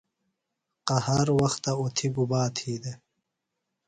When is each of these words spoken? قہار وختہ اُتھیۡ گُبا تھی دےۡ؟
قہار 0.87 1.27
وختہ 1.39 1.71
اُتھیۡ 1.81 2.11
گُبا 2.15 2.41
تھی 2.55 2.71
دےۡ؟ 2.81 2.97